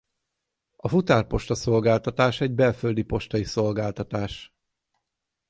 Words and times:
A 0.75 0.87
futárposta-szolgáltatás 0.87 2.41
egy 2.41 2.51
belföldi 2.51 3.03
postai 3.03 3.43
szolgáltatás. 3.43 4.53